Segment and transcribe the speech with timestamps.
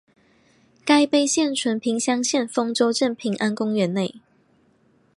[0.83, 4.15] 该碑现存平乡县丰州镇平安公园内。